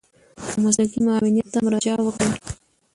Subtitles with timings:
[0.45, 2.29] او مسلکي معاونيت ته مراجعه وکړي.